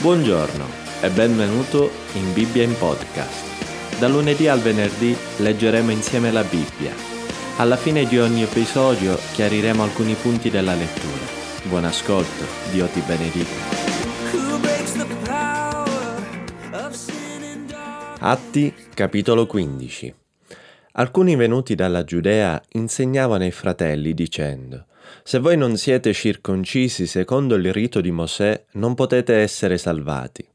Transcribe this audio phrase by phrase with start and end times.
[0.00, 0.64] Buongiorno
[1.02, 3.98] e benvenuto in Bibbia in podcast.
[3.98, 6.94] Da lunedì al venerdì leggeremo insieme la Bibbia.
[7.56, 11.26] Alla fine di ogni episodio chiariremo alcuni punti della lettura.
[11.64, 13.76] Buon ascolto, Dio ti benedica.
[18.20, 20.14] Atti capitolo 15
[20.92, 24.86] Alcuni venuti dalla Giudea insegnavano ai fratelli dicendo
[25.22, 30.46] se voi non siete circoncisi secondo il rito di Mosè, non potete essere salvati.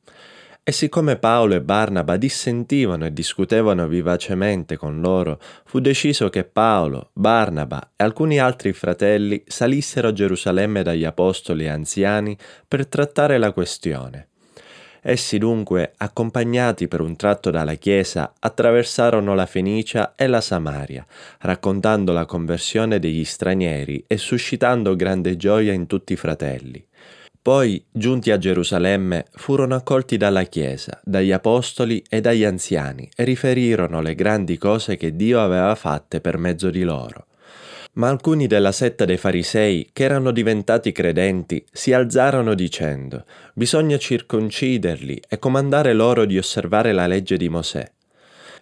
[0.66, 7.10] E siccome Paolo e Barnaba dissentivano e discutevano vivacemente con loro, fu deciso che Paolo,
[7.12, 13.52] Barnaba e alcuni altri fratelli salissero a Gerusalemme dagli apostoli e anziani per trattare la
[13.52, 14.30] questione.
[15.06, 21.06] Essi dunque, accompagnati per un tratto dalla Chiesa, attraversarono la Fenicia e la Samaria,
[21.40, 26.88] raccontando la conversione degli stranieri e suscitando grande gioia in tutti i fratelli.
[27.42, 34.00] Poi, giunti a Gerusalemme, furono accolti dalla Chiesa, dagli Apostoli e dagli anziani e riferirono
[34.00, 37.26] le grandi cose che Dio aveva fatte per mezzo di loro.
[37.96, 45.22] Ma alcuni della setta dei farisei, che erano diventati credenti, si alzarono dicendo, bisogna circonciderli
[45.30, 47.92] e comandare loro di osservare la legge di Mosè.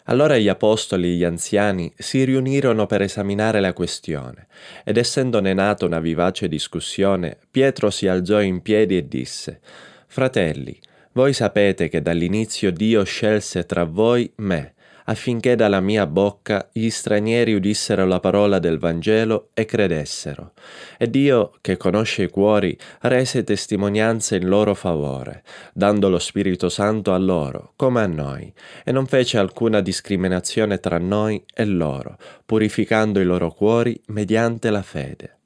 [0.06, 4.48] Allora gli apostoli e gli anziani si riunirono per esaminare la questione,
[4.84, 9.62] ed essendone nata una vivace discussione, Pietro si alzò in piedi e disse,
[10.08, 10.78] Fratelli,
[11.14, 14.74] voi sapete che dall'inizio Dio scelse tra voi me,
[15.12, 20.54] affinché dalla mia bocca gli stranieri udissero la parola del Vangelo e credessero.
[20.98, 27.14] E Dio, che conosce i cuori, rese testimonianza in loro favore, dando lo Spirito Santo
[27.14, 28.52] a loro, come a noi,
[28.86, 34.82] e non fece alcuna discriminazione tra noi e loro, purificando i loro cuori mediante la
[34.82, 35.41] fede.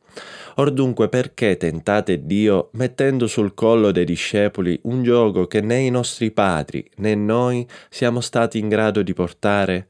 [0.57, 5.89] Or dunque perché tentate Dio mettendo sul collo dei discepoli un gioco che né i
[5.89, 9.87] nostri padri né noi siamo stati in grado di portare?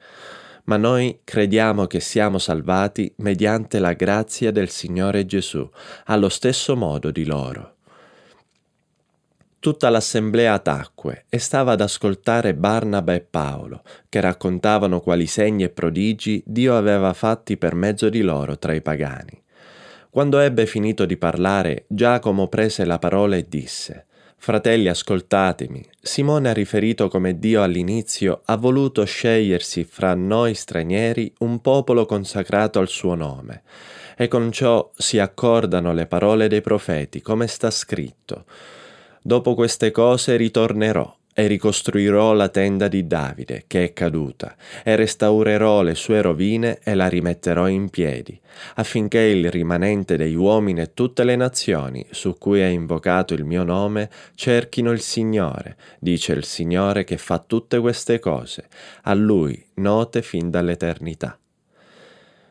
[0.64, 5.70] Ma noi crediamo che siamo salvati mediante la grazia del Signore Gesù,
[6.06, 7.74] allo stesso modo di loro.
[9.60, 15.70] Tutta l'assemblea tacque e stava ad ascoltare Barnaba e Paolo, che raccontavano quali segni e
[15.70, 19.44] prodigi Dio aveva fatti per mezzo di loro tra i pagani.
[20.16, 24.06] Quando ebbe finito di parlare, Giacomo prese la parola e disse,
[24.38, 25.86] Fratelli, ascoltatemi.
[26.02, 32.80] Simone ha riferito come Dio all'inizio ha voluto scegliersi fra noi stranieri un popolo consacrato
[32.80, 33.64] al suo nome.
[34.16, 38.46] E con ciò si accordano le parole dei profeti, come sta scritto.
[39.22, 45.82] Dopo queste cose ritornerò e ricostruirò la tenda di Davide, che è caduta, e restaurerò
[45.82, 48.40] le sue rovine e la rimetterò in piedi,
[48.76, 53.64] affinché il rimanente degli uomini e tutte le nazioni su cui è invocato il mio
[53.64, 58.70] nome cerchino il Signore, dice il Signore che fa tutte queste cose,
[59.04, 61.38] a Lui note fin dall'eternità.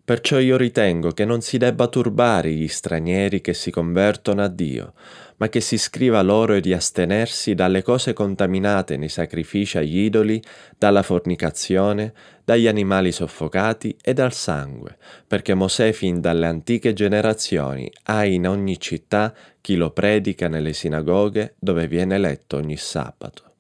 [0.04, 4.92] Perciò io ritengo che non si debba turbare gli stranieri che si convertono a Dio,
[5.38, 10.42] ma che si scriva loro di astenersi dalle cose contaminate nei sacrifici agli idoli,
[10.76, 12.12] dalla fornicazione,
[12.44, 18.78] dagli animali soffocati e dal sangue, perché Mosè fin dalle antiche generazioni ha in ogni
[18.78, 23.53] città chi lo predica nelle sinagoghe dove viene letto ogni sabato.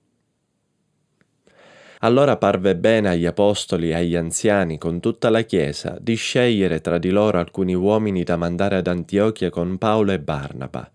[2.04, 6.98] Allora parve bene agli apostoli e agli anziani con tutta la Chiesa di scegliere tra
[6.98, 10.90] di loro alcuni uomini da mandare ad Antiochia con Paolo e Barnaba,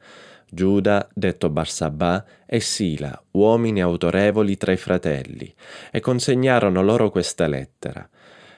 [0.48, 5.52] Giuda, detto Barsabà, e Sila, uomini autorevoli tra i fratelli,
[5.92, 8.08] e consegnarono loro questa lettera.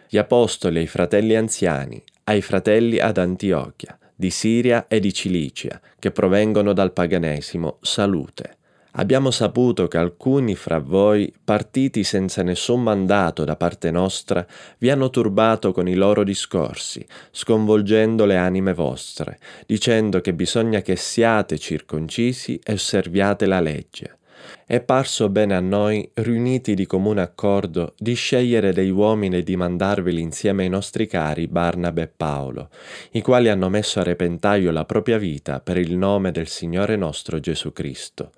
[0.09, 6.11] Gli apostoli ai fratelli anziani, ai fratelli ad Antiochia, di Siria e di Cilicia, che
[6.11, 8.57] provengono dal paganesimo, salute.
[8.95, 14.45] Abbiamo saputo che alcuni fra voi, partiti senza nessun mandato da parte nostra,
[14.79, 20.97] vi hanno turbato con i loro discorsi, sconvolgendo le anime vostre, dicendo che bisogna che
[20.97, 24.17] siate circoncisi e osserviate la legge.
[24.65, 29.55] È parso bene a noi, riuniti di comune accordo, di scegliere dei uomini e di
[29.55, 32.69] mandarveli insieme ai nostri cari Barnaba e Paolo,
[33.11, 37.39] i quali hanno messo a repentaglio la propria vita per il nome del Signore nostro
[37.39, 38.31] Gesù Cristo.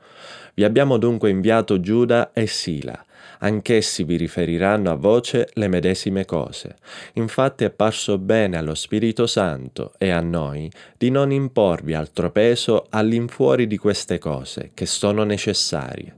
[0.56, 3.04] Vi abbiamo dunque inviato Giuda e Sila,
[3.40, 6.76] anch'essi vi riferiranno a voce le medesime cose.
[7.14, 12.86] Infatti è parso bene allo Spirito Santo e a noi di non imporvi altro peso
[12.92, 16.18] all'infuori di queste cose, che sono necessarie.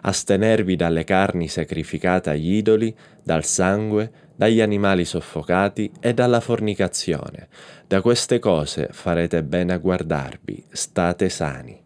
[0.00, 7.48] Astenervi dalle carni sacrificate agli idoli, dal sangue, dagli animali soffocati e dalla fornicazione.
[7.86, 11.83] Da queste cose farete bene a guardarvi, state sani.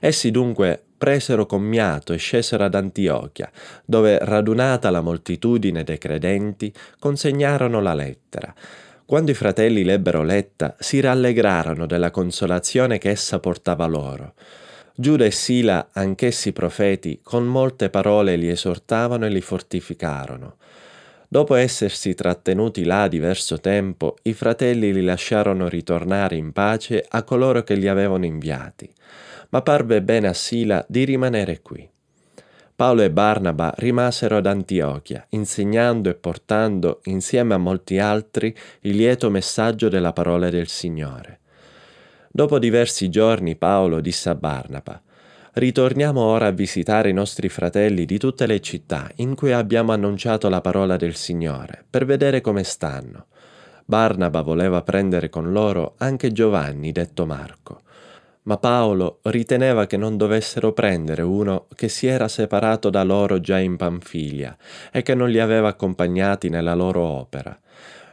[0.00, 3.50] Essi dunque presero commiato e scesero ad Antiochia,
[3.84, 8.54] dove, radunata la moltitudine dei credenti, consegnarono la lettera.
[9.06, 14.32] Quando i fratelli l'ebbero letta, si rallegrarono della consolazione che essa portava loro.
[14.96, 20.56] Giuda e Sila, anch'essi profeti, con molte parole li esortavano e li fortificarono.
[21.28, 27.64] Dopo essersi trattenuti là diverso tempo, i fratelli li lasciarono ritornare in pace a coloro
[27.64, 28.88] che li avevano inviati,
[29.54, 31.88] ma parve bene a Sila di rimanere qui.
[32.74, 39.30] Paolo e Barnaba rimasero ad Antiochia, insegnando e portando, insieme a molti altri, il lieto
[39.30, 41.38] messaggio della parola del Signore.
[42.32, 45.00] Dopo diversi giorni Paolo disse a Barnaba,
[45.52, 50.48] Ritorniamo ora a visitare i nostri fratelli di tutte le città in cui abbiamo annunciato
[50.48, 53.26] la parola del Signore, per vedere come stanno.
[53.84, 57.82] Barnaba voleva prendere con loro anche Giovanni, detto Marco.
[58.44, 63.58] Ma Paolo riteneva che non dovessero prendere uno che si era separato da loro già
[63.58, 64.54] in Panfilia
[64.92, 67.58] e che non li aveva accompagnati nella loro opera.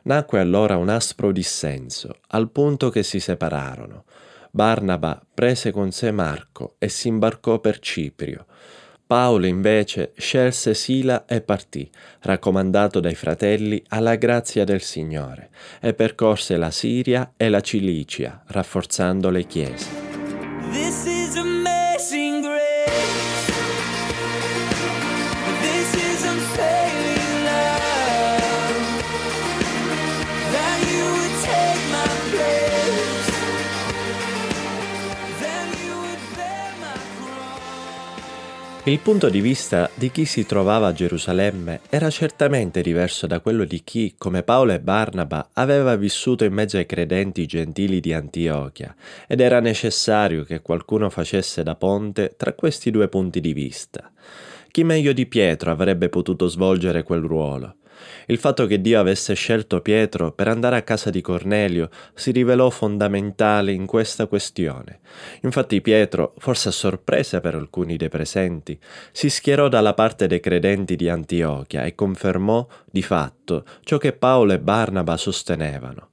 [0.04, 4.06] Nacque allora un aspro dissenso, al punto che si separarono.
[4.52, 8.46] Barnaba prese con sé Marco e si imbarcò per Ciprio.
[9.06, 11.92] Paolo invece scelse Sila e partì,
[12.22, 15.50] raccomandato dai fratelli alla grazia del Signore,
[15.82, 20.11] e percorse la Siria e la Cilicia, rafforzando le chiese.
[20.72, 21.21] This is
[38.92, 43.64] Il punto di vista di chi si trovava a Gerusalemme era certamente diverso da quello
[43.64, 48.94] di chi, come Paolo e Barnaba, aveva vissuto in mezzo ai credenti gentili di Antiochia
[49.28, 54.12] ed era necessario che qualcuno facesse da ponte tra questi due punti di vista.
[54.70, 57.76] Chi meglio di Pietro avrebbe potuto svolgere quel ruolo?
[58.28, 62.70] Il fatto che Dio avesse scelto Pietro per andare a casa di Cornelio si rivelò
[62.70, 65.00] fondamentale in questa questione.
[65.42, 68.80] Infatti Pietro, forse a sorpresa per alcuni dei presenti,
[69.12, 74.54] si schierò dalla parte dei credenti di Antiochia e confermò di fatto ciò che Paolo
[74.54, 76.11] e Barnaba sostenevano.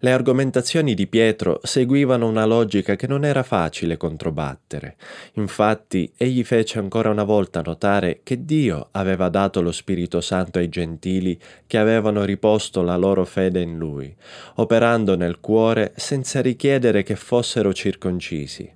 [0.00, 4.94] Le argomentazioni di Pietro seguivano una logica che non era facile controbattere.
[5.32, 10.68] Infatti, egli fece ancora una volta notare che Dio aveva dato lo Spirito Santo ai
[10.68, 11.36] gentili
[11.66, 14.14] che avevano riposto la loro fede in lui,
[14.56, 18.70] operando nel cuore senza richiedere che fossero circoncisi.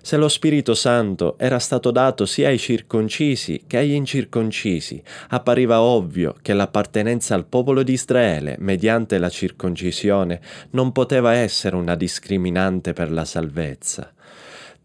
[0.00, 6.36] Se lo Spirito Santo era stato dato sia ai circoncisi che agli incirconcisi, appariva ovvio
[6.40, 10.40] che l'appartenenza al popolo di Israele mediante la circoncisione
[10.70, 14.12] non poteva essere una discriminante per la salvezza.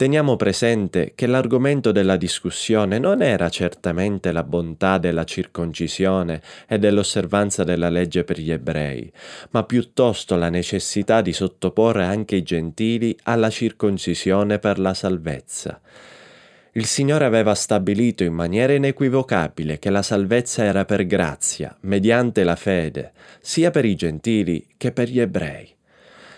[0.01, 7.63] Teniamo presente che l'argomento della discussione non era certamente la bontà della circoncisione e dell'osservanza
[7.63, 9.13] della legge per gli ebrei,
[9.51, 15.79] ma piuttosto la necessità di sottoporre anche i gentili alla circoncisione per la salvezza.
[16.71, 22.55] Il Signore aveva stabilito in maniera inequivocabile che la salvezza era per grazia, mediante la
[22.55, 25.71] fede, sia per i gentili che per gli ebrei.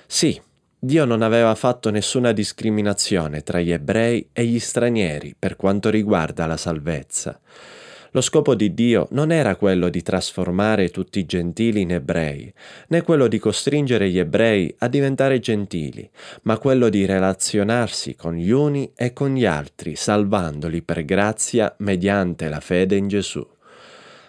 [0.05, 0.37] Sì,
[0.85, 6.45] Dio non aveva fatto nessuna discriminazione tra gli ebrei e gli stranieri per quanto riguarda
[6.45, 7.39] la salvezza.
[8.11, 12.53] Lo scopo di Dio non era quello di trasformare tutti i gentili in ebrei,
[12.89, 16.09] né quello di costringere gli ebrei a diventare gentili,
[16.41, 22.49] ma quello di relazionarsi con gli uni e con gli altri, salvandoli per grazia mediante
[22.49, 23.47] la fede in Gesù.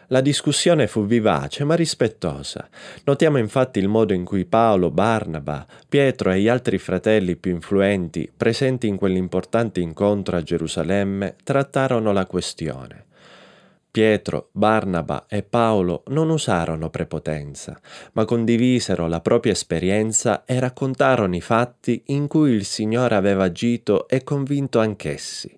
[0.09, 2.69] La discussione fu vivace ma rispettosa.
[3.05, 8.31] Notiamo infatti il modo in cui Paolo, Barnaba, Pietro e gli altri fratelli più influenti,
[8.35, 13.07] presenti in quell'importante incontro a Gerusalemme, trattarono la questione.
[13.95, 17.79] Pietro, Barnaba e Paolo non usarono prepotenza,
[18.15, 24.09] ma condivisero la propria esperienza e raccontarono i fatti in cui il Signore aveva agito
[24.09, 25.57] e convinto anch'essi.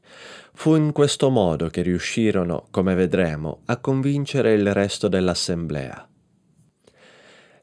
[0.52, 6.06] Fu in questo modo che riuscirono, come vedremo, a convincere il resto dell'assemblea.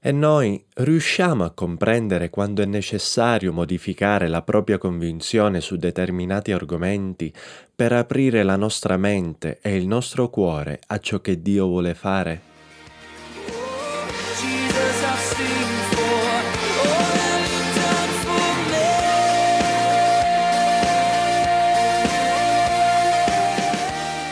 [0.06, 7.34] E noi riusciamo a comprendere quando è necessario modificare la propria convinzione su determinati argomenti
[7.74, 12.42] per aprire la nostra mente e il nostro cuore a ciò che Dio vuole fare?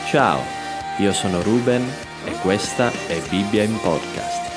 [0.06, 0.40] Ciao,
[0.98, 1.82] io sono Ruben
[2.26, 4.51] e questa è Bibbia in Podcast.